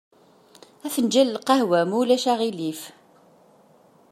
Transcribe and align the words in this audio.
Afenǧal 0.85 1.27
n 1.31 1.35
lqehwa, 1.37 1.79
ma 1.89 1.95
ulac 2.01 2.25
aɣilif. 2.31 2.81